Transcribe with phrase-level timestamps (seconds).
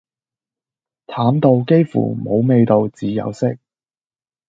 [1.05, 3.55] 淡到幾乎無味道只有色